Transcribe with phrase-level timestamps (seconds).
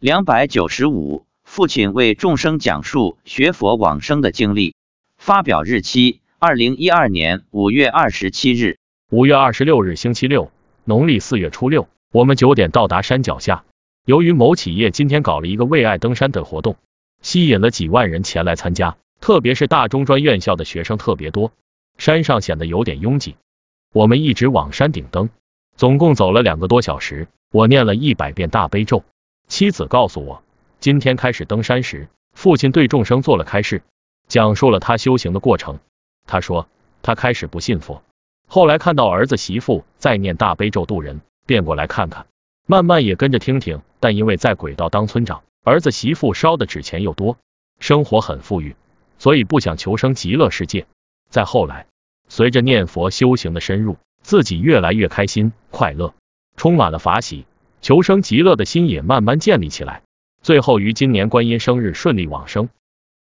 [0.00, 4.76] 两百九十五，父亲为众生讲述学佛往生的经历。
[5.16, 8.78] 发表日期：二零一二年五月二十七日。
[9.10, 10.52] 五月二十六日，星期六，
[10.84, 13.64] 农历四月初六，我们九点到达山脚下。
[14.04, 16.76] 由于某企业今天搞了一个为爱登山的活动，
[17.20, 21.50] 吸引了几万人前来参加，特别是大中专院校的学生特别多，
[21.96, 23.34] 山上显得有点拥挤。
[23.92, 25.28] 我们一直往山顶登，
[25.74, 29.02] 总共走了两个多小时，我念了一百遍大悲咒。
[29.48, 30.42] 妻子告诉我，
[30.78, 33.82] 今天开始登山时，父亲对众生做了开示，
[34.28, 35.80] 讲述了他修行的过程。
[36.26, 36.68] 他说，
[37.00, 38.02] 他开始不信佛，
[38.46, 42.26] 后来看到儿子媳妇在念大悲咒渡人，便过来看看，
[42.66, 43.80] 慢慢也跟着听听。
[44.00, 47.38] 但因为在轨道当村长，儿子媳妇烧的纸钱又多，
[47.80, 48.76] 生活很富裕，
[49.18, 50.86] 所以不想求生极乐世界。
[51.30, 51.86] 再后来，
[52.28, 56.12] 随着念佛修行的深入，自己越来越开心快乐，
[56.56, 57.46] 充满了法喜。
[57.80, 60.02] 求生极乐的心也慢慢建立起来，
[60.42, 62.68] 最后于今年观音生日顺利往生。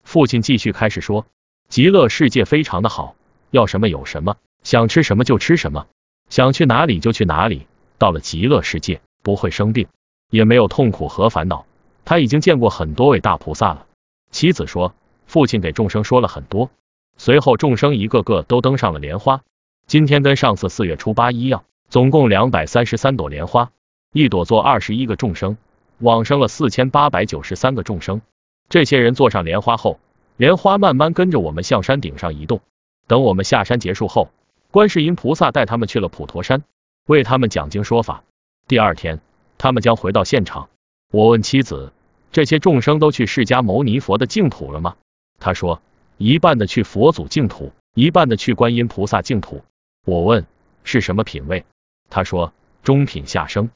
[0.03, 1.25] 父亲继续开始说，
[1.69, 3.15] 极乐世界非常的好，
[3.49, 5.87] 要什么有什么，想吃什么就吃什么，
[6.29, 7.67] 想去哪里就去哪里。
[7.97, 9.87] 到了极乐世界，不会生病，
[10.31, 11.65] 也没有痛苦和烦恼。
[12.03, 13.85] 他已经见过很多位大菩萨了。
[14.31, 14.95] 妻子说，
[15.27, 16.71] 父亲给众生说了很多，
[17.15, 19.43] 随后众生一个个都登上了莲花。
[19.85, 23.71] 今天跟上次四月初八一样，总共两百三十三朵莲花。
[24.13, 25.57] 一朵坐二十一个众生，
[25.99, 28.21] 往生了四千八百九十三个众生。
[28.67, 30.01] 这些人坐上莲花后，
[30.35, 32.59] 莲花慢慢跟着我们向山顶上移动。
[33.07, 34.29] 等我们下山结束后，
[34.69, 36.63] 观世音菩萨带他们去了普陀山，
[37.07, 38.25] 为他们讲经说法。
[38.67, 39.21] 第二天，
[39.57, 40.67] 他们将回到现场。
[41.13, 41.93] 我问妻子：
[42.33, 44.97] 这些众生都去释迦牟尼佛的净土了吗？
[45.39, 45.81] 他说：
[46.17, 49.63] 一半的去佛祖净土，一半的去观音菩萨净土。
[50.05, 50.45] 我问：
[50.83, 51.63] 是什么品位？
[52.09, 52.51] 他说：
[52.83, 53.69] 中品下生。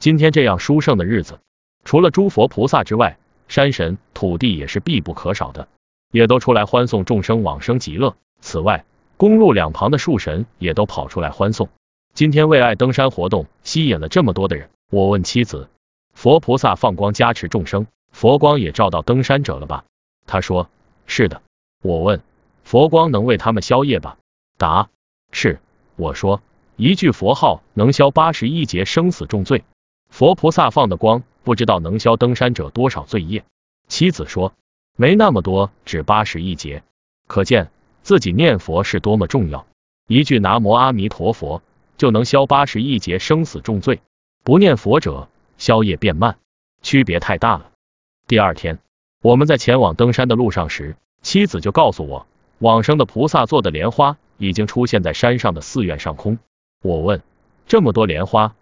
[0.00, 1.40] 今天这样殊胜的日子，
[1.84, 5.68] 除了诸佛菩萨之外，山神、土地也是必不可少的，
[6.10, 8.16] 也都出来欢送众生往生极乐。
[8.40, 8.86] 此外，
[9.18, 11.68] 公路两旁的树神也都跑出来欢送。
[12.14, 15.68] 今天为爱登山活动吸引了这么多的人，我问妻子：
[16.14, 19.84] 佛菩萨放光加持众生，佛光也照到登山者了吧？
[20.26, 20.70] 他说：
[21.04, 21.42] 是的。
[21.82, 22.22] 我问：
[22.64, 24.16] 佛光能为他们消业吧？
[24.56, 24.88] 答：
[25.30, 25.60] 是。
[25.96, 26.40] 我说：
[26.76, 29.62] 一句佛号能消八十一劫生死重罪。
[30.20, 33.42] 佛菩萨放的光，不知道能消登山者多少罪业。
[33.88, 34.52] 妻子说，
[34.94, 36.82] 没那么多，只八十一劫。
[37.26, 37.70] 可见
[38.02, 39.66] 自己念佛是多么重要。
[40.06, 41.62] 一句南无阿弥陀佛，
[41.96, 44.02] 就能消八十一劫生死重罪。
[44.44, 46.36] 不念佛者，消业变慢，
[46.82, 47.70] 区别太大了。
[48.26, 48.78] 第二天，
[49.22, 52.26] 我们在前往登山的路上时，妻子就告诉我，
[52.58, 56.38] 往生的菩萨做的莲花已经出现在山上的寺院上空。
[56.82, 57.22] 我问，
[57.66, 58.54] 这么多莲花？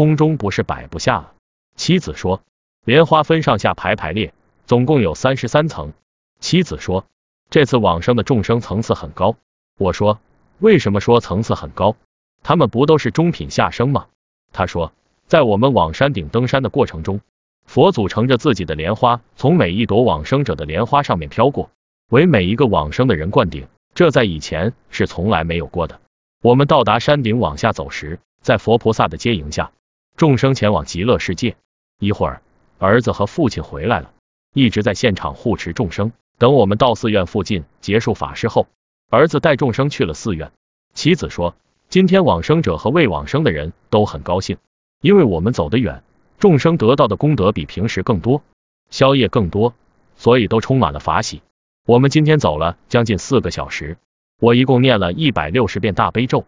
[0.00, 1.34] 空中不是摆不下了。
[1.76, 2.40] 妻子说，
[2.86, 4.32] 莲花分上下排排列，
[4.64, 5.92] 总共有三十三层。
[6.38, 7.04] 妻子说，
[7.50, 9.36] 这次往生的众生层次很高。
[9.76, 10.18] 我说，
[10.58, 11.96] 为什么说层次很高？
[12.42, 14.06] 他们不都是中品下生吗？
[14.54, 14.94] 他说，
[15.26, 17.20] 在我们往山顶登山的过程中，
[17.66, 21.70] 佛祖乘着自己的莲花，从每一朵往生者的莲花上面飘过，
[22.08, 23.68] 为每一个往生的人灌顶。
[23.92, 26.00] 这在以前是从来没有过的。
[26.42, 29.70] 我们到达山顶往下走时，在佛菩萨的接迎下。
[30.20, 31.56] 众生前往极乐世界，
[31.98, 32.42] 一会儿
[32.78, 34.12] 儿子和父亲回来了，
[34.52, 36.12] 一直在现场护持众生。
[36.36, 38.66] 等我们到寺院附近结束法事后，
[39.08, 40.52] 儿子带众生去了寺院。
[40.92, 41.56] 妻子说，
[41.88, 44.58] 今天往生者和未往生的人都很高兴，
[45.00, 46.02] 因为我们走得远，
[46.38, 48.42] 众生得到的功德比平时更多，
[48.90, 49.72] 宵夜更多，
[50.16, 51.40] 所以都充满了法喜。
[51.86, 53.96] 我们今天走了将近四个小时，
[54.38, 56.44] 我一共念了一百六十遍大悲咒。